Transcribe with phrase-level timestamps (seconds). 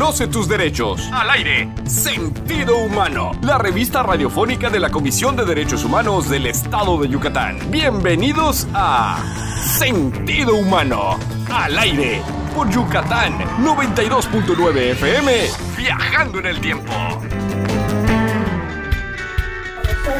[0.00, 1.10] Conoce tus derechos.
[1.12, 1.68] Al aire.
[1.84, 3.32] Sentido Humano.
[3.42, 7.58] La revista radiofónica de la Comisión de Derechos Humanos del Estado de Yucatán.
[7.70, 9.22] Bienvenidos a
[9.78, 11.18] Sentido Humano.
[11.52, 12.22] Al aire.
[12.56, 15.32] Por Yucatán 92.9 FM.
[15.76, 16.92] Viajando en el tiempo.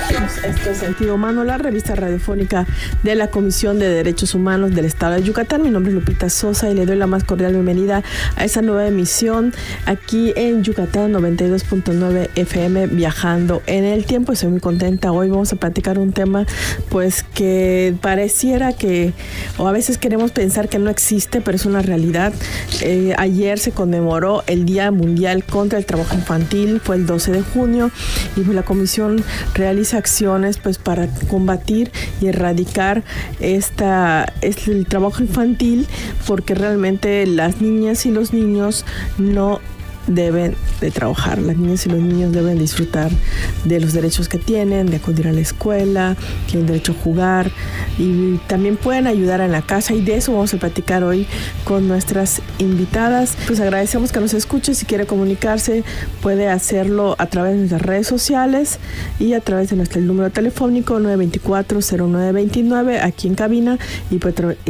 [0.08, 2.66] Esto es Sentido Humano, la revista radiofónica
[3.02, 5.62] de la Comisión de Derechos Humanos del Estado de Yucatán.
[5.62, 8.02] Mi nombre es Lupita Sosa y le doy la más cordial bienvenida
[8.36, 9.52] a esta nueva emisión
[9.86, 14.32] aquí en Yucatán 92.9 FM viajando en el tiempo.
[14.32, 15.12] Estoy muy contenta.
[15.12, 16.46] Hoy vamos a platicar un tema
[16.88, 19.12] pues que pareciera que
[19.58, 22.32] o a veces queremos pensar que no existe, pero es una realidad.
[22.80, 27.42] Eh, ayer se conmemoró el Día Mundial contra el Trabajo Infantil, fue el 12 de
[27.42, 27.91] junio
[28.36, 29.22] y pues, la comisión
[29.55, 31.90] realiza acciones pues para combatir
[32.20, 33.02] y erradicar
[33.40, 35.86] esta el trabajo infantil
[36.26, 38.84] porque realmente las niñas y los niños
[39.18, 39.60] no
[40.10, 41.38] deben de trabajar.
[41.38, 43.11] Las niñas y los niños deben disfrutar
[43.64, 46.16] de los derechos que tienen, de acudir a la escuela,
[46.47, 47.50] tienen derecho a jugar
[47.98, 51.27] y también pueden ayudar en la casa y de eso vamos a platicar hoy
[51.64, 53.36] con nuestras invitadas.
[53.47, 55.84] Pues agradecemos que nos escuche, si quiere comunicarse
[56.20, 58.78] puede hacerlo a través de nuestras redes sociales
[59.19, 63.78] y a través de nuestro número telefónico 924-0929 aquí en cabina
[64.11, 64.19] y,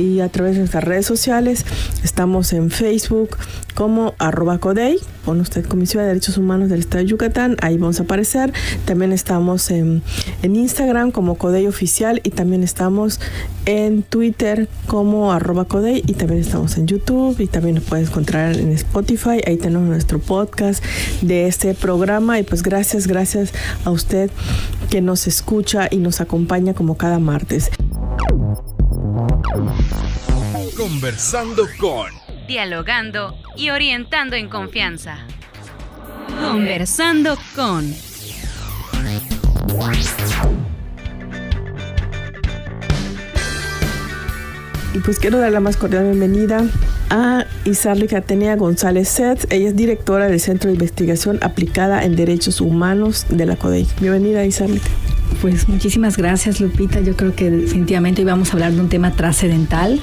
[0.00, 1.64] y a través de nuestras redes sociales.
[2.04, 3.36] Estamos en Facebook
[3.74, 8.00] como arroba codey con usted Comisión de Derechos Humanos del Estado de Yucatán, ahí vamos
[8.00, 8.52] a aparecer.
[8.84, 10.02] También estamos en,
[10.42, 13.20] Instagram como Codey Oficial y también estamos
[13.66, 18.56] en Twitter como arroba Codey y también estamos en YouTube y también nos puedes encontrar
[18.56, 19.40] en Spotify.
[19.46, 20.82] Ahí tenemos nuestro podcast
[21.22, 23.52] de este programa y pues gracias, gracias
[23.84, 24.30] a usted
[24.90, 27.70] que nos escucha y nos acompaña como cada martes.
[30.76, 32.19] Conversando con
[32.50, 35.18] dialogando y orientando en confianza.
[36.42, 37.94] Conversando con...
[44.92, 46.64] Y pues quiero dar la más cordial bienvenida
[47.10, 49.46] a Isarli Catenia González Sets.
[49.50, 53.86] Ella es directora del Centro de Investigación Aplicada en Derechos Humanos de la CODEI.
[54.00, 54.80] Bienvenida, Isarli.
[55.40, 57.00] Pues muchísimas gracias, Lupita.
[57.00, 59.98] Yo creo que definitivamente hoy vamos a hablar de un tema trascendental,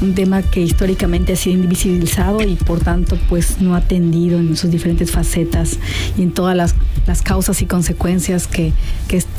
[0.00, 4.70] un tema que históricamente ha sido invisibilizado y por tanto pues no atendido en sus
[4.70, 5.78] diferentes facetas
[6.16, 6.74] y en todas las,
[7.22, 8.72] causas y consecuencias que,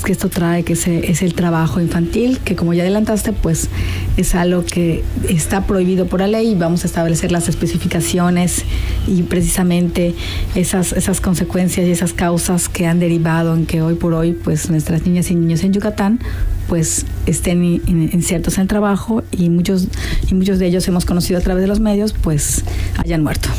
[0.08, 3.70] esto trae, que es el trabajo infantil, que como ya adelantaste pues
[4.16, 8.64] es algo que está prohibido por la ley y vamos a establecer las especificaciones
[9.06, 10.16] y precisamente
[10.56, 14.70] esas, esas consecuencias y esas causas que han derivado en que hoy por hoy pues
[14.70, 16.20] nuestras niñas y niños en Yucatán
[16.67, 19.88] pues estén inciertos en el trabajo y muchos
[20.29, 22.63] y muchos de ellos hemos conocido a través de los medios pues
[22.97, 23.50] hayan muerto.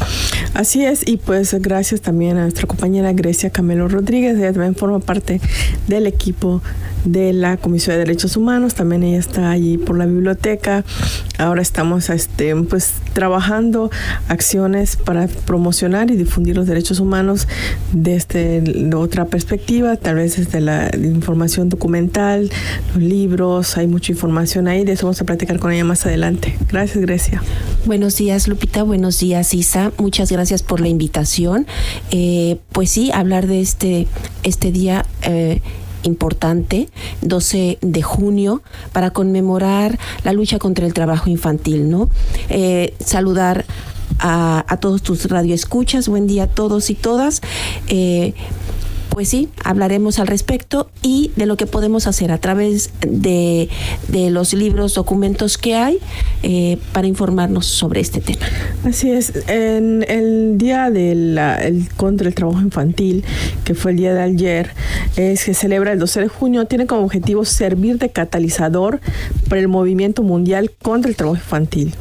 [0.55, 4.99] Así es y pues gracias también a nuestra compañera Grecia Camelo Rodríguez, ella también forma
[5.01, 5.41] parte
[5.87, 6.63] del equipo
[7.05, 10.85] de la Comisión de Derechos Humanos, también ella está allí por la biblioteca.
[11.39, 13.91] Ahora estamos este, pues, trabajando
[14.29, 17.47] acciones para promocionar y difundir los derechos humanos
[17.93, 22.51] desde otra perspectiva, tal vez desde la información documental,
[23.01, 26.57] libros, hay mucha información ahí, de eso vamos a platicar con ella más adelante.
[26.69, 27.43] Gracias, Grecia.
[27.85, 29.93] Buenos días, Lupita, buenos días, Isa.
[29.99, 31.67] Muchas gracias por la invitación.
[32.11, 34.07] Eh, pues sí, hablar de este,
[34.43, 35.05] este día.
[35.23, 35.61] Eh,
[36.05, 36.89] importante,
[37.23, 42.09] 12 de junio, para conmemorar la lucha contra el trabajo infantil, ¿no?
[42.49, 43.65] Eh, saludar
[44.21, 47.41] a, todos tus radioescuchas, buen día a todos y todas.
[49.19, 53.69] Pues sí, hablaremos al respecto y de lo que podemos hacer a través de,
[54.31, 55.99] los libros, documentos que hay
[56.45, 58.47] eh, para informarnos sobre este tema.
[58.85, 61.37] Así es, en el día del
[61.97, 63.25] contra el trabajo infantil,
[63.65, 64.71] que fue el día de ayer,
[65.17, 69.01] es que celebra el 12 de junio, tiene como objetivo servir de catalizador
[69.49, 71.93] para el movimiento mundial contra el trabajo infantil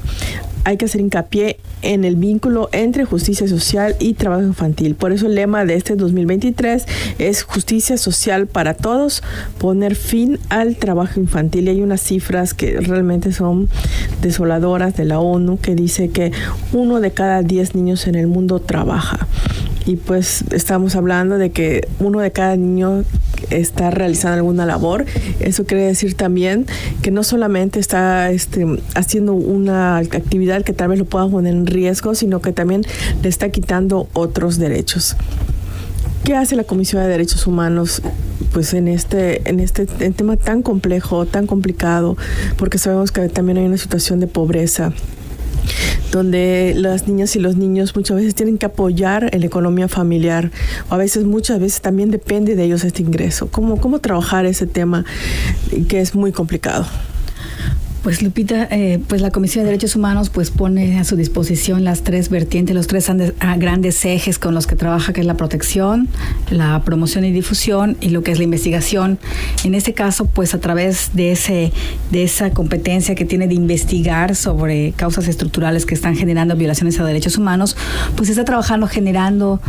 [0.67, 4.95] hay que hacer hincapié en el vínculo entre justicia social y trabajo infantil.
[4.95, 6.85] Por eso el lema de este 2023
[7.19, 9.23] es justicia social para todos,
[9.59, 11.67] poner fin al trabajo infantil.
[11.67, 13.69] Y hay unas cifras que realmente son
[14.21, 16.33] desoladoras de la ONU que dice que
[16.73, 19.25] uno de cada diez niños en el mundo trabaja
[19.87, 23.05] y pues estamos hablando de que uno de cada niño
[23.49, 25.05] está realizando alguna labor.
[25.39, 26.65] Eso quiere decir también
[27.01, 31.65] que no solamente está este, haciendo una actividad que tal vez lo pueda poner en
[31.65, 32.83] riesgo, sino que también
[33.23, 35.15] le está quitando otros derechos.
[36.25, 38.01] ¿Qué hace la Comisión de Derechos Humanos
[38.51, 42.17] pues en este en este tema tan complejo, tan complicado,
[42.57, 44.91] porque sabemos que también hay una situación de pobreza
[46.11, 50.51] donde las niñas y los niños muchas veces tienen que apoyar en la economía familiar
[50.89, 53.47] o a veces muchas veces también depende de ellos este ingreso.
[53.47, 55.05] ¿Cómo, cómo trabajar ese tema
[55.87, 56.85] que es muy complicado?
[58.07, 62.03] Pues Lupita, eh, pues la Comisión de Derechos Humanos pues pone a su disposición las
[62.03, 66.07] tres vertientes, los tres ah, grandes ejes con los que trabaja, que es la protección,
[66.49, 69.19] la promoción y difusión y lo que es la investigación.
[69.65, 71.73] En este caso, pues a través de ese
[72.09, 77.03] de esa competencia que tiene de investigar sobre causas estructurales que están generando violaciones a
[77.03, 77.75] derechos humanos,
[78.15, 79.59] pues está trabajando generando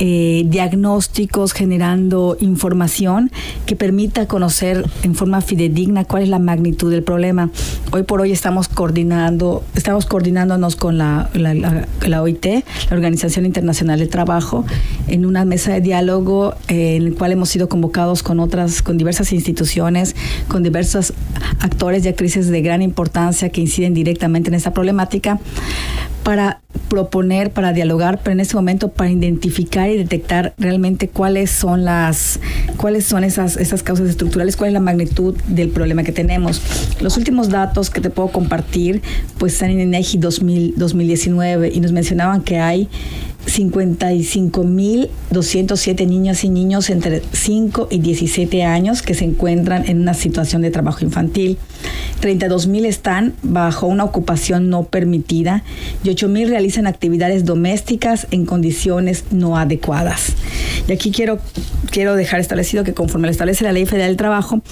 [0.00, 3.32] eh, diagnósticos, generando información
[3.64, 7.48] que permita conocer en forma fidedigna cuál es la magnitud del problema
[7.92, 14.64] hoy por hoy estamos coordinando, estamos coordinándonos con la, OIT, la Organización Internacional del Trabajo,
[15.08, 18.98] en una mesa de diálogo eh, en el cual hemos sido convocados con otras, con
[18.98, 20.16] diversas instituciones,
[20.48, 21.12] con diversos
[21.60, 25.38] actores y actrices de gran importancia que inciden directamente en esta problemática
[26.26, 31.84] para proponer, para dialogar, pero en este momento para identificar y detectar realmente cuáles son
[31.84, 32.40] las,
[32.76, 36.60] cuáles son esas, esas causas estructurales, cuál es la magnitud del problema que tenemos.
[37.00, 39.02] Los últimos datos que te puedo compartir,
[39.38, 42.88] pues están en INEGI 2000, 2019 y nos mencionaban que hay
[43.46, 50.62] 55.207 niñas y niños entre 5 y 17 años que se encuentran en una situación
[50.62, 51.58] de trabajo infantil.
[52.20, 55.64] 32.000 están bajo una ocupación no permitida
[56.02, 60.32] y 8.000 realizan actividades domésticas en condiciones no adecuadas.
[60.88, 61.38] Y aquí quiero,
[61.90, 64.62] quiero dejar establecido que conforme lo establece la Ley Federal del Trabajo,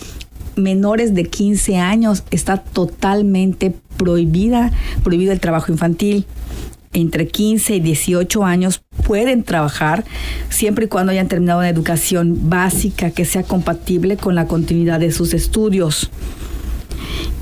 [0.57, 4.71] menores de 15 años está totalmente prohibida,
[5.03, 6.27] prohibido el trabajo infantil
[6.95, 10.05] entre 15 y 18 años pueden trabajar
[10.49, 15.13] siempre y cuando hayan terminado una educación básica que sea compatible con la continuidad de
[15.13, 16.11] sus estudios.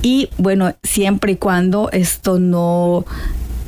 [0.03, 3.05] Y bueno, siempre y cuando esto no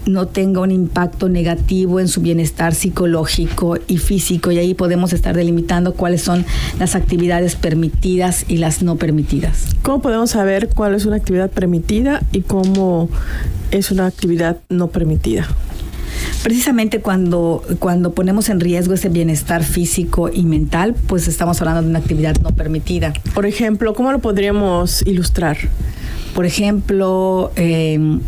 [0.07, 5.35] no tenga un impacto negativo en su bienestar psicológico y físico y ahí podemos estar
[5.35, 6.45] delimitando cuáles son
[6.79, 9.77] las actividades permitidas y las no permitidas.
[9.83, 13.09] ¿Cómo podemos saber cuál es una actividad permitida y cómo
[13.71, 15.49] es una actividad no permitida?
[16.43, 21.89] Precisamente cuando, cuando ponemos en riesgo ese bienestar físico y mental, pues estamos hablando de
[21.89, 23.13] una actividad no permitida.
[23.35, 25.57] Por ejemplo, ¿cómo lo podríamos ilustrar?
[26.35, 28.19] Por ejemplo, eh,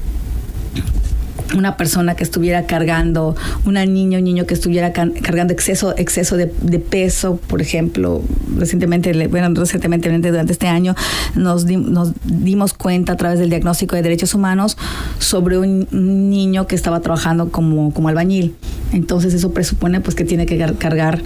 [1.54, 6.46] una persona que estuviera cargando, una niña, un niño que estuviera cargando exceso, exceso de,
[6.78, 8.22] peso, por ejemplo,
[8.56, 10.94] recientemente, bueno, recientemente durante este año
[11.34, 14.76] nos, nos dimos cuenta a través del diagnóstico de derechos humanos
[15.18, 18.54] sobre un niño que estaba trabajando como, como albañil.
[18.92, 21.22] Entonces eso presupone pues que tiene que cargar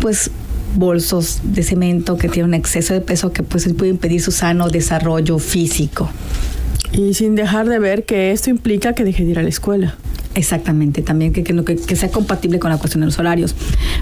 [0.00, 0.30] pues
[0.74, 4.68] bolsos de cemento que tiene un exceso de peso que pues puede impedir su sano
[4.68, 6.08] desarrollo físico.
[6.92, 9.94] Y sin dejar de ver que esto implica que deje de ir a la escuela.
[10.34, 13.54] Exactamente, también que, que, que, sea compatible con la cuestión de los horarios.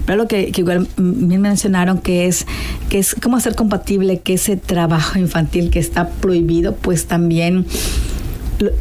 [0.07, 2.47] Pero lo que, que igual bien mencionaron que es,
[2.89, 7.67] que es cómo hacer compatible que ese trabajo infantil que está prohibido, pues también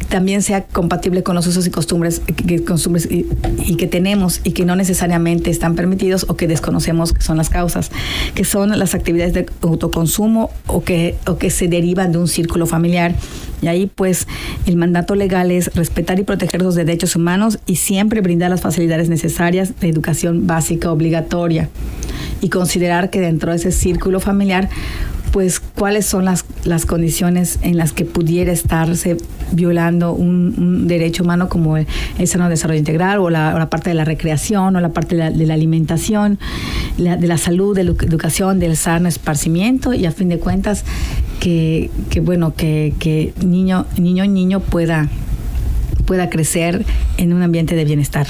[0.08, 4.64] también sea compatible con los usos y costumbres, que, costumbres y, que tenemos y que
[4.64, 7.90] no necesariamente están permitidos o que desconocemos que son las causas,
[8.34, 12.66] que son las actividades de autoconsumo o que, o que se derivan de un círculo
[12.66, 13.14] familiar.
[13.62, 14.26] Y ahí pues
[14.66, 19.08] el mandato legal es respetar y proteger los derechos humanos y siempre brindar las facilidades
[19.08, 21.68] necesarias de educación básica obligatoria
[22.40, 24.68] y considerar que dentro de ese círculo familiar
[25.32, 29.16] pues cuáles son las, las condiciones en las que pudiera estarse
[29.52, 31.86] violando un, derecho humano como el,
[32.26, 36.38] sano desarrollo integral o la, parte de la recreación o la parte de la, alimentación,
[36.98, 40.84] de la salud, de la educación, del sano esparcimiento y a fin de cuentas
[41.38, 45.08] que, que bueno, que, que niño, niño niño pueda
[46.10, 46.84] pueda crecer
[47.18, 48.26] en un ambiente de bienestar.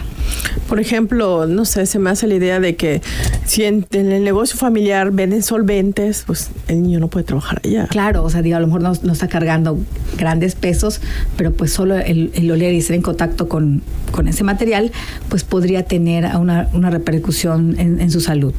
[0.68, 3.00] Por ejemplo, no sé, se me hace la idea de que
[3.46, 7.86] si en, el negocio familiar venden solventes, pues el niño no puede trabajar allá.
[7.86, 9.78] Claro, o sea, digo, a lo mejor no, está cargando
[10.18, 11.00] grandes pesos,
[11.38, 14.92] pero pues solo el, el oler y estar en contacto con, con, ese material,
[15.28, 18.52] pues podría tener una, una repercusión en, su salud.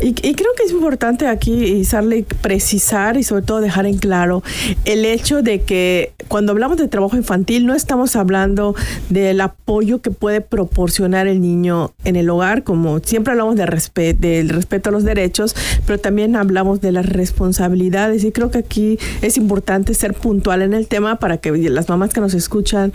[0.00, 4.42] Y, creo que es importante aquí, Sarley, precisar y sobre todo dejar en claro
[4.84, 8.74] el hecho de que cuando hablamos de trabajo infantil no estamos hablando
[9.10, 13.64] del apoyo que puede proporcionar el niño en el hogar, como siempre hablamos de
[14.18, 15.54] del respeto a los derechos,
[15.86, 20.74] pero también hablamos de las responsabilidades y creo que aquí es importante ser puntual en
[20.74, 22.92] el tema para que las mamás que nos escuchan,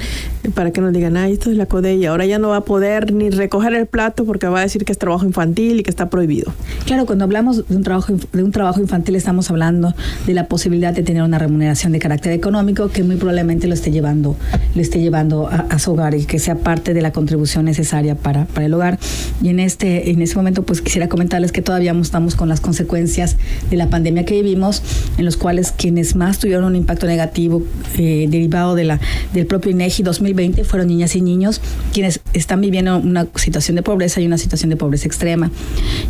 [0.54, 2.62] para que nos digan, ay, esto es la CODE y ahora ya no va a
[2.62, 5.90] poder ni recoger el plato porque va a decir que es trabajo infantil y que
[5.90, 6.52] está prohibido.
[6.86, 9.94] Claro, cuando hablamos de un trabajo de un trabajo infantil estamos hablando
[10.26, 13.92] de la posibilidad de tener una remuneración de carácter económico que muy probablemente lo esté
[13.92, 14.36] llevando,
[14.76, 18.46] lo esté llevando a, su hogar y que sea parte de la contribución necesaria para,
[18.46, 19.00] para el hogar.
[19.42, 23.38] Y en este, en ese momento, pues quisiera comentarles que todavía estamos con las consecuencias
[23.70, 24.84] de la pandemia que vivimos,
[25.18, 27.64] en los cuales quienes más tuvieron un impacto negativo
[27.98, 29.00] eh, derivado de la,
[29.34, 31.62] del propio INEGI 2020 fueron niñas y niños,
[31.94, 35.52] quienes están viviendo una situación de pobreza y una situación de pobreza extrema.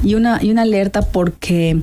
[0.04, 1.78] Y una, y una alerta porque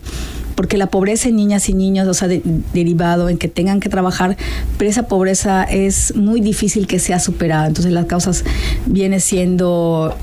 [0.56, 4.38] porque la pobreza en niñas y niños, o sea, derivado en que tengan que trabajar,
[4.78, 7.66] pero esa pobreza es muy difícil que sea superada.
[7.66, 8.42] Entonces las causas
[8.86, 10.16] viene siendo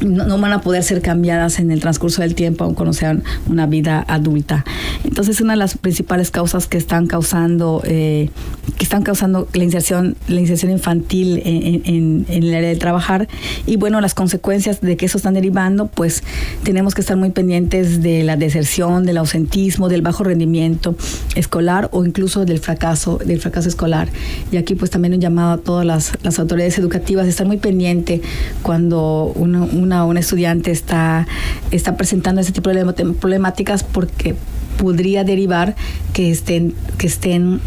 [0.00, 3.66] no, van a poder ser cambiadas en el transcurso del tiempo, aun cuando sean una
[3.66, 4.64] vida adulta.
[5.04, 8.30] Entonces, una de las principales causas que están causando, eh,
[8.76, 13.28] que están causando la inserción, la inserción infantil en, el área de trabajar,
[13.66, 16.22] y bueno, las consecuencias de que eso están derivando, pues
[16.62, 20.96] tenemos que estar muy pendientes de la deserción, del ausentismo, del bajo rendimiento
[21.34, 24.08] escolar o incluso del fracaso, del fracaso escolar.
[24.52, 28.22] Y aquí pues también un llamado a todas las, autoridades educativas estar muy pendiente
[28.62, 31.26] cuando uno un estudiante está,
[31.70, 34.36] está presentando ese tipo de problemáticas porque
[34.78, 35.74] podría derivar
[36.12, 37.60] que estén, que estén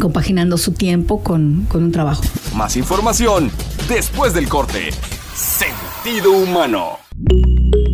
[0.00, 2.22] compaginando su tiempo con, con un trabajo.
[2.54, 3.50] Más información
[3.88, 4.90] después del corte.
[5.34, 6.98] Sentido humano.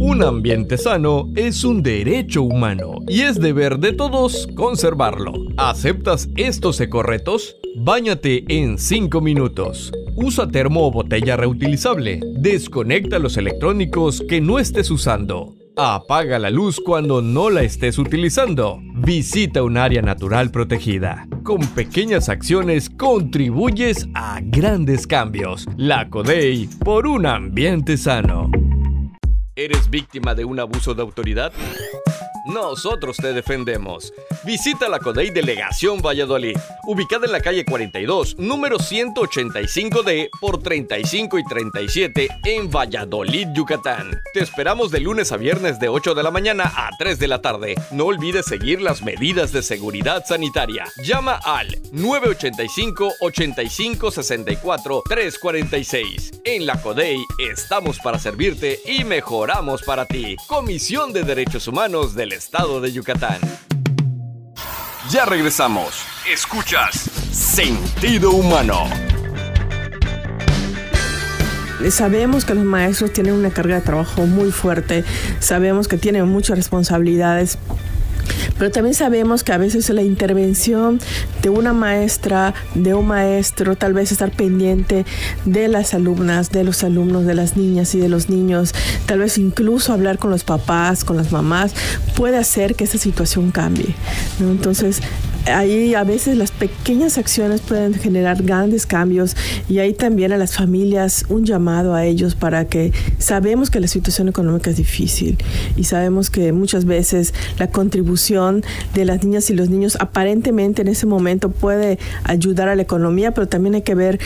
[0.06, 5.32] Un ambiente sano es un derecho humano y es deber de todos conservarlo.
[5.56, 7.56] ¿Aceptas estos ecoretos?
[7.78, 9.90] Báñate en 5 minutos.
[10.14, 12.20] Usa termo o botella reutilizable.
[12.36, 15.54] Desconecta los electrónicos que no estés usando.
[15.74, 18.80] Apaga la luz cuando no la estés utilizando.
[18.96, 21.26] Visita un área natural protegida.
[21.42, 25.66] Con pequeñas acciones contribuyes a grandes cambios.
[25.78, 28.50] La CODEI por un ambiente sano.
[29.56, 31.52] ¿Eres víctima de un abuso de autoridad?
[32.44, 34.12] Nosotros te defendemos.
[34.44, 41.44] Visita la CODEI Delegación Valladolid, ubicada en la calle 42, número 185D por 35 y
[41.44, 44.20] 37 en Valladolid, Yucatán.
[44.34, 47.40] Te esperamos de lunes a viernes de 8 de la mañana a 3 de la
[47.40, 47.76] tarde.
[47.90, 50.84] No olvides seguir las medidas de seguridad sanitaria.
[51.02, 56.42] Llama al 985 85 64 346.
[56.44, 60.36] En la CODEI estamos para servirte y mejoramos para ti.
[60.46, 63.38] Comisión de Derechos Humanos del estado de Yucatán.
[65.10, 66.04] Ya regresamos.
[66.30, 68.88] Escuchas Sentido Humano.
[71.90, 75.04] Sabemos que los maestros tienen una carga de trabajo muy fuerte,
[75.38, 77.58] sabemos que tienen muchas responsabilidades
[78.58, 81.00] pero también sabemos que a veces la intervención
[81.42, 85.04] de una maestra, de un maestro, tal vez estar pendiente
[85.44, 88.74] de las alumnas, de los alumnos, de las niñas y de los niños,
[89.06, 91.74] tal vez incluso hablar con los papás, con las mamás,
[92.16, 93.94] puede hacer que esa situación cambie.
[94.40, 95.00] Entonces,
[95.46, 99.36] ahí a veces las pequeñas acciones pueden generar grandes cambios
[99.68, 103.86] y ahí también a las familias un llamado a ellos para que sabemos que la
[103.86, 105.38] situación económica es difícil
[105.76, 110.88] y sabemos que muchas veces la contribución de las niñas y los niños aparentemente en
[110.88, 114.18] ese momento puede ayudar a la economía, pero también hay que ver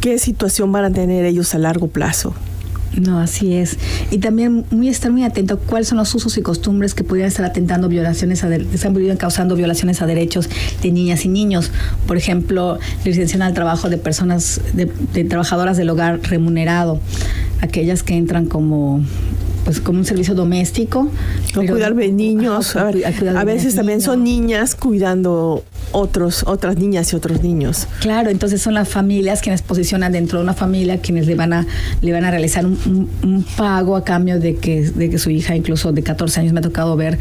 [0.00, 2.34] qué situación van a tener ellos a largo plazo.
[3.00, 3.78] No, así es.
[4.10, 7.28] Y también muy estar muy atento a cuáles son los usos y costumbres que pudieran
[7.28, 10.48] estar atentando violaciones a están causando violaciones a derechos
[10.82, 11.70] de niñas y niños.
[12.06, 17.00] Por ejemplo, la al trabajo de personas, de, de trabajadoras del hogar remunerado,
[17.60, 19.02] aquellas que entran como
[19.64, 21.10] pues como un servicio doméstico.
[21.56, 22.76] O cuidar de niños.
[22.76, 27.86] a, veces también son niñas cuidando otros, otras niñas y otros niños.
[28.00, 31.66] Claro, entonces son las familias quienes posicionan dentro de una familia quienes le van a,
[32.00, 35.92] le van a realizar un, pago a cambio de que, de que su hija, incluso
[35.92, 37.18] de 14 años, me ha tocado ver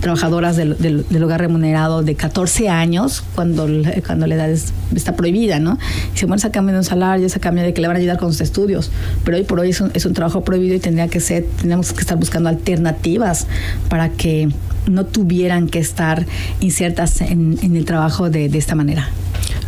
[0.00, 3.66] trabajadoras del, del, hogar remunerado de 14 años cuando,
[4.06, 5.78] cuando la edad está prohibida, ¿no?
[6.20, 8.18] Y bueno, a cambio de un salario, es a de que le van a ayudar
[8.18, 8.90] con sus estudios,
[9.24, 11.92] pero hoy por hoy es un, es un trabajo prohibido y tendría que ser, tenemos
[11.92, 13.46] que estar buscando alternativas
[13.88, 14.48] para que
[14.88, 16.26] no tuvieran que estar
[16.60, 19.10] insertas en, el trabajo de, esta manera.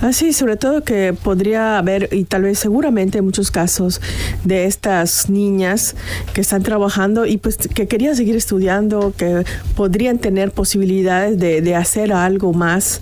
[0.00, 4.00] Así, ah, sobre todo que podría haber, y tal vez seguramente muchos casos
[4.44, 5.94] de estas niñas
[6.32, 9.44] que están trabajando y pues que querían seguir estudiando, que
[9.76, 13.00] podrían tener posibilidades de, de hacer algo más,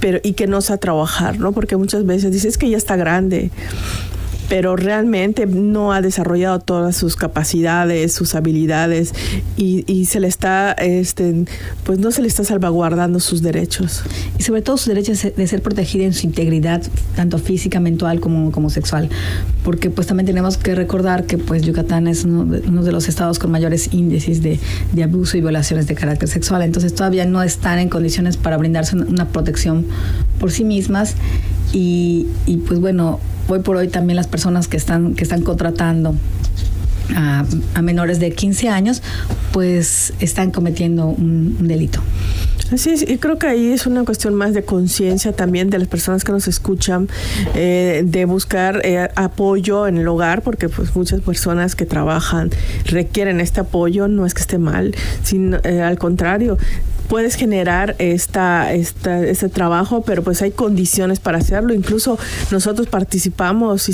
[0.00, 1.52] pero y que no sea trabajar, ¿no?
[1.52, 3.50] Porque muchas veces dices que ya está grande
[4.48, 9.12] pero realmente no ha desarrollado todas sus capacidades, sus habilidades
[9.56, 11.44] y, se le está, este,
[11.84, 14.02] pues no se le está salvaguardando sus derechos.
[14.38, 16.82] Y sobre todo su derecho de ser protegida en su integridad,
[17.14, 19.10] tanto física, mental como, como sexual.
[19.64, 23.08] Porque pues también tenemos que recordar que pues Yucatán es uno de, uno de los
[23.08, 24.58] estados con mayores índices de,
[24.92, 26.62] de, abuso y violaciones de carácter sexual.
[26.62, 29.84] Entonces todavía no están en condiciones para brindarse una protección
[30.38, 31.16] por sí mismas.
[31.72, 36.14] Y, y pues bueno, hoy por hoy también las personas que están, que están contratando
[37.14, 37.44] a,
[37.74, 39.02] a, menores de 15 años,
[39.52, 42.00] pues están cometiendo un, delito.
[42.72, 45.88] Así es, y creo que ahí es una cuestión más de conciencia también de las
[45.88, 47.08] personas que nos escuchan,
[47.54, 52.50] eh, de buscar eh, apoyo en el hogar, porque pues muchas personas que trabajan
[52.84, 56.58] requieren este apoyo, no es que esté mal, sino eh, al contrario,
[57.08, 61.74] puedes generar esta, este trabajo, pero pues hay condiciones para hacerlo.
[61.74, 62.18] Incluso
[62.50, 63.88] nosotros participamos,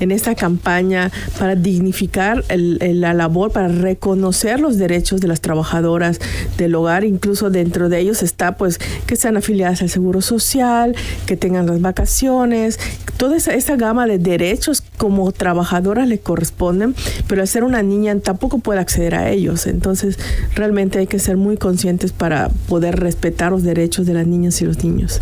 [0.00, 6.20] en esta campaña para dignificar la labor, para reconocer los derechos de las trabajadoras
[6.58, 7.04] del hogar.
[7.04, 10.94] Incluso dentro de ellos está pues que sean afiliadas al Seguro Social,
[11.26, 12.78] que tengan las vacaciones,
[13.16, 16.94] toda esa, esa gama de derechos como trabajadoras le corresponden,
[17.28, 19.66] pero al ser una niña tampoco puede acceder a ellos.
[19.66, 20.18] Entonces
[20.54, 24.62] realmente hay que ser muy conscientes para para poder respetar los derechos de las niñas
[24.62, 25.20] y los niños.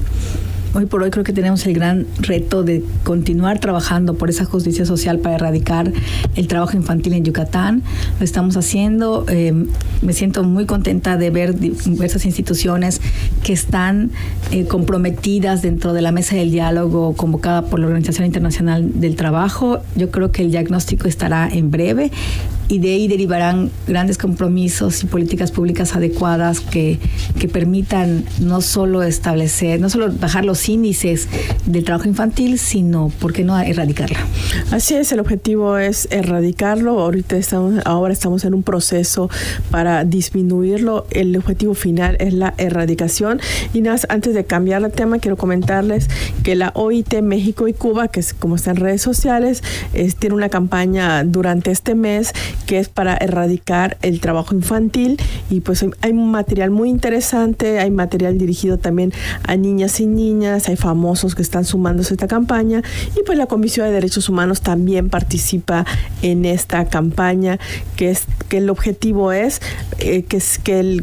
[0.75, 4.87] Hoy por hoy creo que tenemos el gran reto de continuar trabajando por esa justicia
[4.87, 5.93] social para erradicar
[6.35, 7.83] el trabajo infantil en Yucatán.
[8.19, 9.27] Lo estamos haciendo.
[9.29, 9.53] Eh,
[10.01, 13.03] me siento muy contenta de ver diversas instituciones
[13.43, 14.13] que están
[14.51, 19.81] eh, comprometidas dentro de la mesa del diálogo convocada por la Organización Internacional del Trabajo.
[19.95, 22.11] Yo creo que el diagnóstico estará en breve
[22.73, 26.99] y de ahí derivarán grandes compromisos y políticas públicas adecuadas que,
[27.39, 31.29] que permitan no solo establecer, no solo bajar los índices
[31.67, 34.19] del trabajo infantil, sino, ¿por qué no erradicarla?
[34.71, 37.01] Así es, el objetivo es erradicarlo.
[37.01, 39.31] Ahorita estamos, ahora estamos en un proceso
[39.71, 41.07] para disminuirlo.
[41.11, 43.41] El objetivo final es la erradicación.
[43.73, 46.09] Y nada, antes de cambiar el tema, quiero comentarles
[46.43, 50.35] que la OIT México y Cuba, que es como está en redes sociales, es, tiene
[50.35, 52.33] una campaña durante este mes
[52.67, 57.91] que es para erradicar el trabajo infantil y pues hay un material muy interesante, hay
[57.91, 59.13] material dirigido también
[59.47, 62.83] a niñas y niñas, hay famosos que están sumándose a esta campaña
[63.17, 65.87] y pues la Comisión de Derechos Humanos también participa
[66.21, 67.59] en esta campaña
[67.97, 69.61] que es que el objetivo es
[69.99, 70.43] eh, que,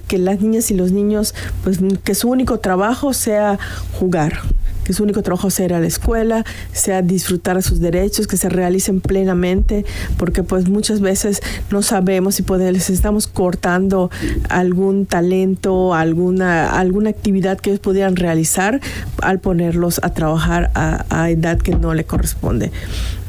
[0.08, 3.58] que, las niñas y los niños pues que su único trabajo sea
[4.00, 4.42] jugar
[4.90, 8.38] que su único trabajo sea ir a la escuela, sea disfrutar de sus derechos, que
[8.38, 9.86] se realicen plenamente,
[10.18, 14.10] porque pues muchas veces no sabemos si pues, les estamos cortando
[14.50, 18.82] algún talento, alguna, alguna actividad que ellos pudieran realizar
[19.22, 22.72] al ponerlos a trabajar a, a edad que no le corresponde.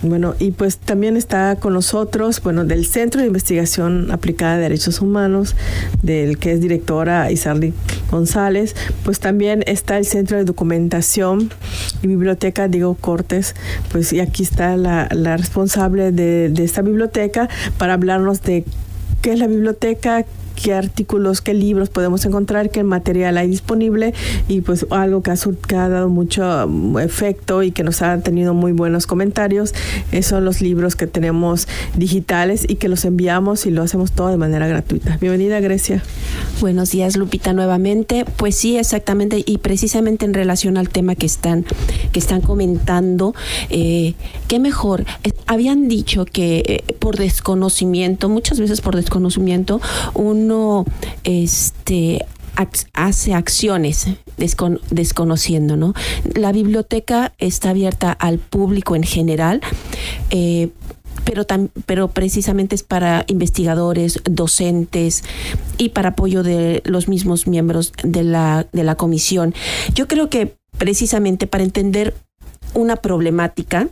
[0.03, 5.03] Bueno, y pues también está con nosotros, bueno, del Centro de Investigación Aplicada de Derechos
[5.03, 5.57] Humanos,
[6.03, 7.75] del que es directora Isarli
[8.11, 11.50] González, pues también está el Centro de Documentación
[12.03, 13.55] y Biblioteca Diego Cortes,
[13.91, 18.65] pues y aquí está la, la responsable de, de esta biblioteca para hablarnos de
[19.23, 20.25] qué es la biblioteca,
[20.63, 24.15] qué artículos, qué libros podemos encontrar, qué material hay disponible
[24.49, 26.69] y pues algo que ha, que ha dado mucho
[27.01, 29.75] efecto y que nos ha tenido muy buenos comentarios
[30.13, 34.29] eh, son los libros que tenemos digitales y que los enviamos y lo hacemos todo
[34.29, 35.17] de manera gratuita.
[35.21, 36.03] Bienvenida Grecia.
[36.61, 38.25] Buenos días Lupita nuevamente.
[38.37, 41.65] Pues sí, exactamente y precisamente en relación al tema que están
[42.13, 43.35] que están comentando,
[43.69, 44.15] eh,
[44.49, 45.05] qué mejor.
[45.25, 49.81] Eh, habían dicho que eh, por desconocimiento, muchas veces por desconocimiento,
[50.15, 50.85] un uno
[51.25, 52.27] este
[52.93, 55.95] hace acciones descon desconociendo, ¿no?
[56.35, 59.63] La biblioteca está abierta al público en general,
[60.31, 60.69] eh,
[61.25, 61.47] pero,
[61.87, 65.23] pero precisamente es para investigadores, docentes
[65.79, 69.55] y para apoyo de los mismos miembros de la, de la comisión.
[69.95, 72.15] Yo creo que precisamente para entender
[72.75, 73.89] una problemática,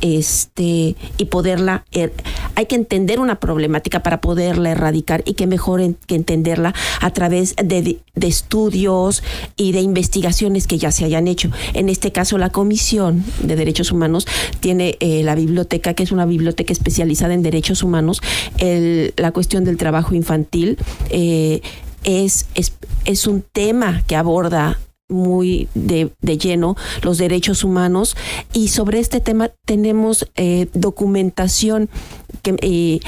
[0.00, 2.12] este y poderla er,
[2.54, 5.74] hay que entender una problemática para poderla erradicar y que mejor
[6.06, 9.22] que entenderla a través de, de, estudios
[9.56, 11.50] y de investigaciones que ya se hayan hecho.
[11.72, 14.26] En este caso, la Comisión de Derechos Humanos
[14.60, 18.20] tiene eh, la biblioteca, que es una biblioteca especializada en derechos humanos.
[18.58, 20.78] El, la cuestión del trabajo infantil
[21.10, 21.60] eh,
[22.04, 22.72] es, es,
[23.04, 28.16] es un tema que aborda muy de, de, lleno los derechos humanos.
[28.52, 31.88] Y sobre este tema tenemos eh, documentación
[32.42, 33.00] que eh,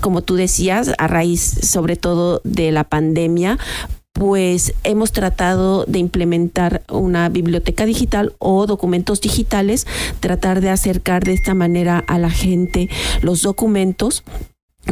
[0.00, 3.58] como tú decías a raíz sobre todo de la pandemia
[4.12, 9.86] pues hemos tratado de implementar una biblioteca digital o documentos digitales,
[10.20, 12.90] tratar de acercar de esta manera a la gente
[13.22, 14.22] los documentos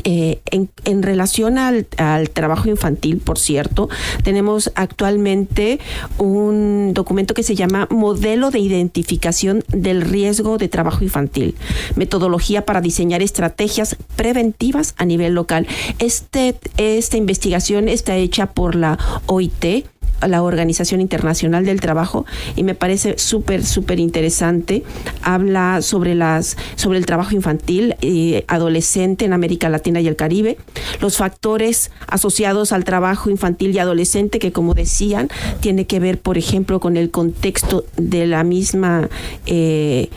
[0.05, 0.40] eh,
[0.85, 1.87] en, relación al,
[2.33, 3.88] trabajo infantil, por cierto,
[4.22, 5.81] tenemos actualmente
[6.16, 11.57] un documento que se llama Modelo de Identificación del Riesgo de Trabajo Infantil,
[11.96, 15.66] metodología para diseñar estrategias preventivas a nivel local.
[15.98, 19.87] Este, esta investigación está hecha por la OIT,
[20.26, 24.83] la Organización Internacional del Trabajo y me parece súper, súper interesante.
[25.22, 30.59] Habla sobre, las, sobre el trabajo infantil y adolescente en América Latina y el Caribe,
[31.00, 35.28] los factores asociados al trabajo infantil y adolescente que, como decían,
[35.61, 39.09] tiene que ver, por ejemplo, con el contexto de la misma,
[39.46, 40.11] eh,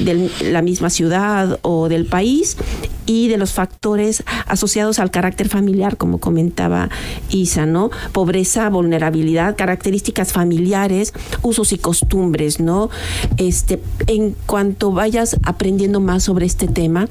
[0.00, 2.56] de la misma ciudad o del país
[3.08, 6.90] y de los factores asociados al carácter familiar, como comentaba
[7.30, 7.90] Isa, ¿no?
[8.12, 12.90] Pobreza, vulnerabilidad, características familiares, usos y costumbres, ¿no?
[13.36, 17.08] Este, en cuanto vayas aprendiendo más sobre este tema,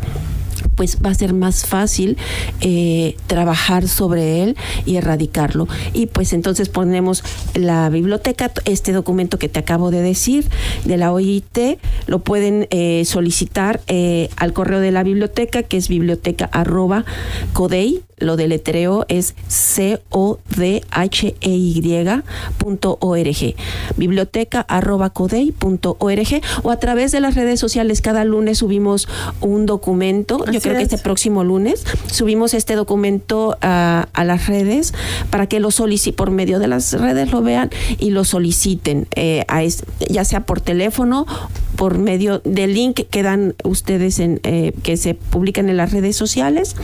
[0.76, 2.18] pues va a ser más fácil
[2.62, 5.68] eh, trabajar sobre él y erradicarlo.
[5.94, 7.24] Y pues entonces ponemos
[7.54, 10.46] la biblioteca, este documento que te acabo de decir
[10.86, 15.88] de la OIT, lo pueden eh, solicitar eh, al correo de la biblioteca, que es
[15.90, 17.06] biblioteca arroba
[17.54, 21.98] codei, lo deletreo es c o d h e y
[22.58, 23.56] punto org
[23.96, 28.02] biblioteca arroba org o a través de las redes sociales.
[28.02, 29.08] Cada lunes subimos
[29.42, 34.94] un documento yo creo que este próximo lunes subimos este documento a, las redes
[35.30, 39.46] para que lo soliciten por medio de las redes lo vean y lo soliciten eh,
[39.48, 39.64] a
[40.10, 41.26] ya sea por teléfono
[41.78, 46.18] por medio del link que dan ustedes en eh, que se publican en las redes
[46.18, 46.76] sociales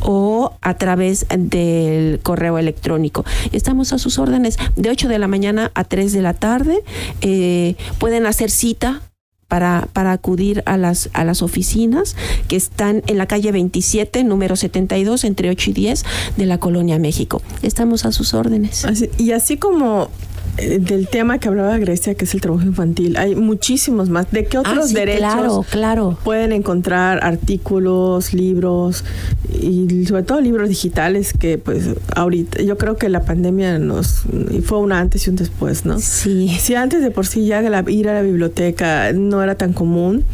[0.00, 3.24] o a través del correo electrónico.
[3.52, 6.82] Estamos a sus órdenes de 8 de la mañana a 3 de la tarde.
[7.20, 9.02] Eh, pueden hacer cita
[9.48, 12.16] para, para acudir a las, a las oficinas
[12.48, 16.04] que están en la calle 27, número 72, entre 8 y 10
[16.36, 17.42] de la Colonia México.
[17.62, 18.86] Estamos a sus órdenes.
[19.18, 20.08] y así como
[20.56, 24.30] del tema que hablaba Grecia, que es el trabajo infantil, hay muchísimos más.
[24.30, 26.18] ¿De qué otros ah, derechos claro, claro.
[26.24, 29.04] pueden encontrar artículos, libros
[29.52, 34.22] y sobre todo libros digitales que pues ahorita yo creo que la pandemia nos
[34.64, 35.98] fue un antes y un después, ¿no?
[35.98, 36.56] Sí.
[36.60, 40.24] Si antes de por sí ya ir a la biblioteca no era tan común,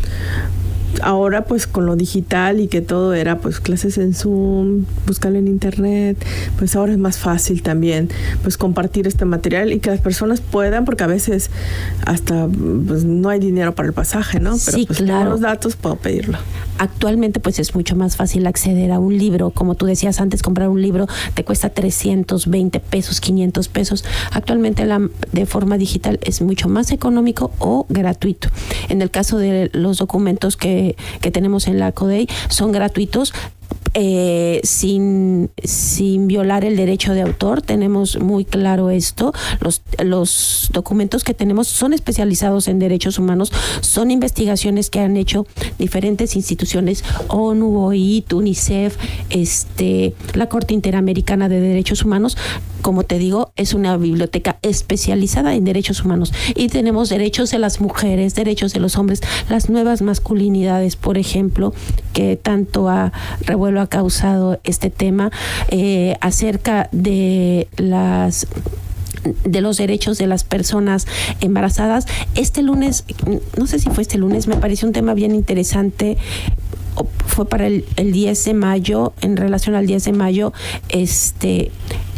[1.03, 5.49] ahora pues con lo digital y que todo era pues clases en Zoom, buscarlo en
[5.49, 6.23] internet,
[6.59, 8.09] pues ahora es más fácil también
[8.43, 11.51] pues compartir este material y que las personas puedan, porque a veces
[12.07, 12.49] hasta
[12.87, 14.57] pues no hay dinero para el pasaje, ¿no?
[14.65, 15.31] Pero sí, pues claro.
[15.31, 16.39] los datos puedo pedirlo.
[16.83, 20.69] Actualmente pues es mucho más fácil acceder a un libro, como tú decías antes, comprar
[20.69, 24.05] un libro te cuesta 320 pesos, 500 pesos.
[24.33, 25.01] Actualmente la,
[25.33, 28.49] de forma digital es mucho más económico o gratuito.
[28.89, 30.73] En el caso de los documentos que
[31.21, 33.33] que, tenemos en la CODEI son gratuitos
[33.95, 37.61] eh, sin, sin violar el derecho de autor.
[37.63, 39.33] Tenemos muy claro esto.
[39.61, 45.47] Los, los documentos que tenemos son especializados en derechos humanos, son investigaciones que han hecho
[45.83, 48.97] diferentes instituciones, ONU, OIT, UNICEF,
[49.31, 52.37] este, la Corte Interamericana de Derechos Humanos.
[52.83, 57.81] Como te digo, es una biblioteca especializada en derechos humanos y tenemos derechos de las
[57.81, 61.75] mujeres, derechos de los hombres, las nuevas masculinidades, por ejemplo,
[62.13, 65.31] que tanto a revuelo ha causado este tema
[65.69, 68.47] eh, acerca de las
[69.45, 71.07] de los derechos de las personas
[71.41, 72.07] embarazadas.
[72.35, 73.05] Este lunes,
[73.57, 76.19] no sé si fue este lunes, me pareció un tema bien interesante
[77.27, 80.53] fue para el, el, 10 de mayo, en relación al 10 de mayo,
[80.91, 81.71] este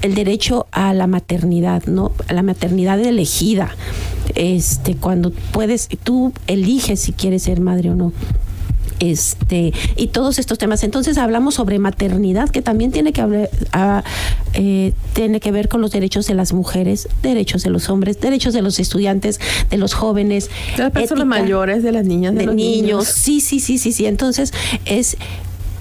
[0.03, 2.13] el derecho a la maternidad, ¿no?
[2.29, 3.75] A la maternidad elegida.
[4.35, 8.13] Este, cuando puedes, tú eliges si quieres ser madre o no
[9.11, 10.85] este y todos estos temas.
[10.85, 13.51] Entonces hablamos sobre maternidad, que también tiene que hablar,
[14.55, 18.55] eh, tiene que ver con los derechos de las mujeres, derechos de los hombres, derechos
[18.55, 19.41] de los estudiantes,
[19.71, 23.07] de los jóvenes, de las personas mayores, de las niñas, de, los niños.
[23.07, 24.07] Sí, sí, sí, sí, sí.
[24.07, 24.53] Entonces
[24.85, 25.17] es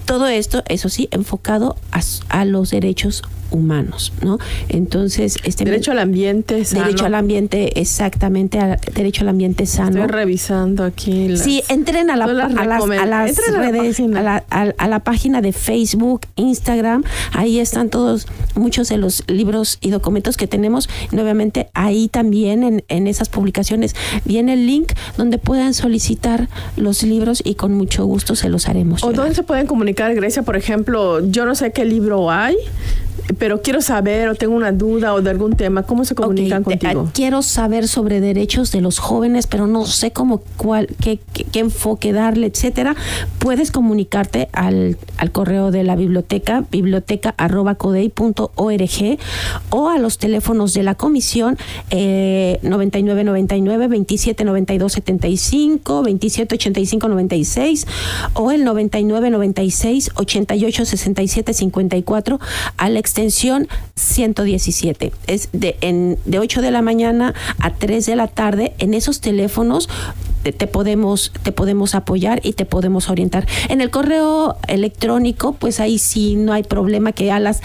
[0.04, 4.38] todo esto, eso sí, enfocado a, a los derechos humanos, ¿no?
[4.68, 6.84] Entonces, este derecho al ambiente sano.
[6.84, 8.58] Derecho al ambiente, exactamente,
[8.94, 10.00] derecho al ambiente sano.
[10.00, 11.36] Estoy revisando aquí.
[11.36, 17.04] sí, entren a, la, a las, redes, a la, a la, página de Facebook, Instagram,
[17.32, 20.88] ahí están todos, muchos de los libros y documentos que tenemos.
[21.12, 27.42] Nuevamente, ahí también en, en esas publicaciones viene el link donde puedan solicitar los libros
[27.44, 29.04] y con mucho gusto se los haremos.
[29.04, 30.42] ¿O dónde se pueden comunicar, Grecia?
[30.42, 32.56] Por ejemplo, yo no sé qué libro hay,
[33.38, 37.08] pero quiero saber o tengo una duda o de algún tema, ¿cómo se comunican contigo?
[37.12, 42.12] quiero saber sobre derechos de los jóvenes, pero no sé cómo, cuál, qué, qué, enfoque
[42.12, 42.94] darle, etcétera.
[43.38, 49.18] Puedes comunicarte al, al correo de la biblioteca, biblioteca.codei.org
[49.70, 51.56] o a los teléfonos de la comisión
[51.90, 57.86] eh, 9999 2792 75 2785 96
[58.34, 62.40] o el 9996 88 67 54
[62.76, 65.12] al extensión 117.
[65.26, 68.74] Es de, en, de 8 de la mañana a 3 de la tarde.
[68.78, 69.88] En esos teléfonos
[70.42, 73.46] te podemos te podemos apoyar y te podemos orientar.
[73.70, 77.62] En el correo electrónico, pues ahí sí no hay problema que a las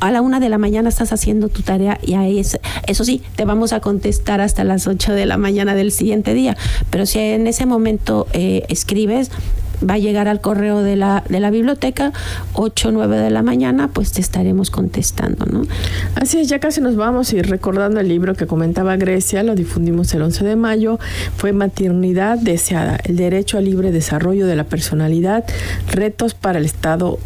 [0.00, 3.22] a la una de la mañana estás haciendo tu tarea y ahí es, eso sí,
[3.36, 6.58] te vamos a contestar hasta las 8 de la mañana del siguiente día.
[6.90, 9.30] Pero si en ese momento eh, escribes,
[9.88, 12.12] va a llegar al correo de la, de la biblioteca,
[12.54, 15.62] 8 o 9 de la mañana, pues te estaremos contestando, ¿no?
[16.14, 20.12] Así es, ya casi nos vamos y recordando el libro que comentaba Grecia, lo difundimos
[20.14, 20.98] el 11 de mayo,
[21.36, 25.44] fue Maternidad Deseada, el derecho al libre desarrollo de la personalidad,
[25.90, 27.18] retos para el Estado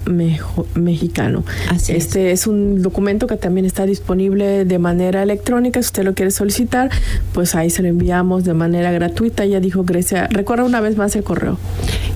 [0.74, 1.44] mexicano.
[1.70, 2.46] Así este es.
[2.46, 6.90] un documento que también está disponible de manera electrónica, si usted lo quiere solicitar,
[7.32, 11.14] pues ahí se lo enviamos de manera gratuita, ya dijo Grecia, recuerda una vez más
[11.16, 11.58] el correo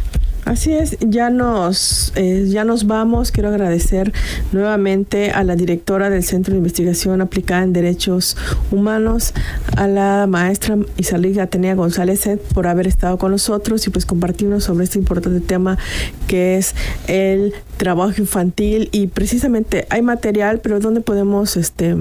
[0.44, 3.30] Así es, ya nos, eh, ya nos vamos.
[3.30, 4.12] Quiero agradecer
[4.50, 8.36] nuevamente a la directora del Centro de Investigación Aplicada en Derechos
[8.72, 9.34] Humanos,
[9.76, 14.84] a la maestra Isaliga Atenea González por haber estado con nosotros y pues compartirnos sobre
[14.84, 15.78] este importante tema
[16.26, 16.74] que es
[17.06, 21.96] el trabajo infantil y precisamente hay material, pero ¿dónde podemos este,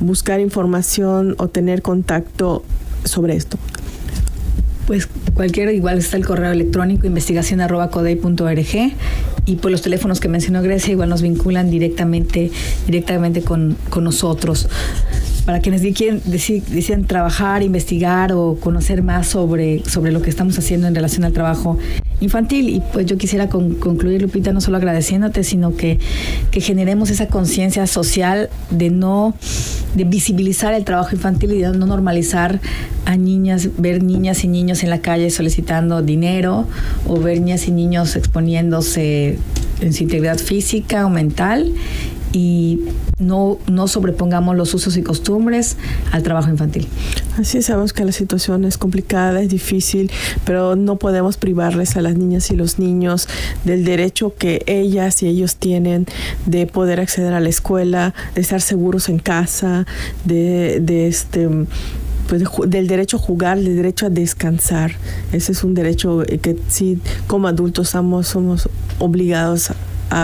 [0.00, 2.64] buscar información o tener contacto
[3.04, 3.58] sobre esto?
[4.92, 7.88] Pues cualquiera, igual está el correo electrónico investigación arroba
[9.46, 12.50] y pues los teléfonos que mencionó Grecia igual nos vinculan directamente,
[12.84, 14.68] directamente con, con nosotros
[15.44, 20.94] para quienes quieren, trabajar, investigar o conocer más sobre, sobre lo que estamos haciendo en
[20.94, 21.78] relación al trabajo
[22.20, 22.68] infantil.
[22.68, 25.98] Y pues yo quisiera concluir, Lupita, no solo agradeciéndote, sino que,
[26.50, 29.34] que generemos esa conciencia social de no,
[29.96, 32.60] de visibilizar el trabajo infantil y de no normalizar
[33.04, 36.66] a niñas, ver niñas y niños en la calle solicitando dinero
[37.08, 39.38] o ver niñas y niños exponiéndose
[39.80, 41.72] en su integridad física o mental
[42.32, 42.80] y
[43.18, 45.76] no, no sobrepongamos los usos y costumbres
[46.10, 46.88] al trabajo infantil.
[47.38, 50.10] Así sabemos que la situación es complicada, es difícil,
[50.44, 53.28] pero no podemos privarles a las niñas y los niños
[53.64, 56.06] del derecho que ellas y ellos tienen
[56.46, 59.86] de poder acceder a la escuela, de estar seguros en casa,
[60.24, 61.48] de, de este
[62.28, 64.92] pues del derecho a jugar, del derecho a descansar.
[65.32, 69.70] Ese es un derecho que sí, como adultos somos, somos obligados
[70.12, 70.22] a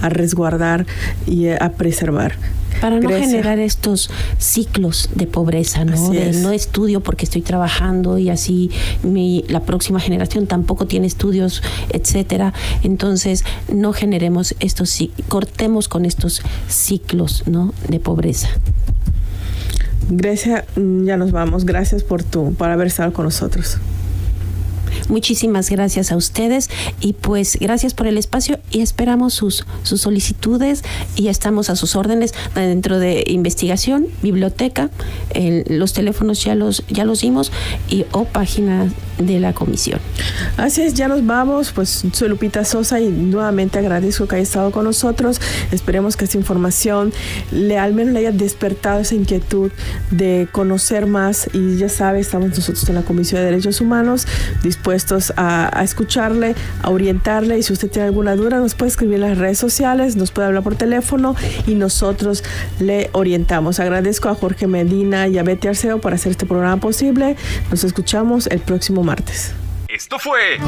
[0.00, 0.86] a, resguardar
[1.26, 2.34] y a preservar.
[2.80, 6.10] Para no generar estos ciclos de pobreza, ¿no?
[6.10, 8.70] de no estudio porque estoy trabajando y así
[9.02, 12.54] mi, la próxima generación tampoco tiene estudios, etcétera.
[12.82, 14.96] Entonces, no generemos estos,
[15.28, 17.74] cortemos con estos ciclos, ¿no?
[17.88, 18.48] De pobreza.
[20.08, 21.66] Grecia, ya nos vamos.
[21.66, 23.78] Gracias por tu, por haber estado con nosotros.
[25.08, 30.82] Muchísimas gracias a ustedes y pues gracias por el espacio y esperamos sus, sus solicitudes
[31.16, 34.90] y estamos a sus órdenes dentro de investigación, biblioteca,
[35.68, 37.52] los teléfonos ya los, ya los dimos
[37.88, 40.00] y o página de la comisión.
[40.56, 44.70] Así es, ya nos vamos, pues soy Lupita Sosa y nuevamente agradezco que haya estado
[44.70, 45.40] con nosotros.
[45.72, 47.12] Esperemos que esta información
[47.50, 49.70] le al menos le haya despertado esa inquietud
[50.10, 54.26] de conocer más y ya sabe, estamos nosotros en la Comisión de Derechos Humanos
[54.80, 59.20] dispuestos a, escucharle, a orientarle y si usted tiene alguna duda nos puede escribir en
[59.20, 62.42] las redes sociales, nos puede hablar por teléfono y nosotros
[62.78, 63.78] le orientamos.
[63.78, 67.36] Agradezco a Jorge Medina y a Betty Arceo por hacer este programa posible.
[67.70, 69.52] Nos escuchamos el próximo martes.
[69.88, 70.58] Esto fue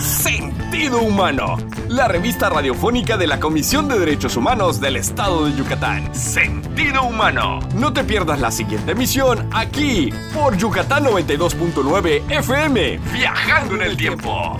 [0.00, 1.56] Sentido Humano,
[1.88, 6.14] la revista radiofónica de la Comisión de Derechos Humanos del Estado de Yucatán.
[6.14, 7.60] Sentido Humano.
[7.74, 14.58] No te pierdas la siguiente emisión aquí por Yucatán 92.9 FM, viajando en el tiempo.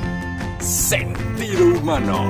[0.58, 2.28] Sentido Humano.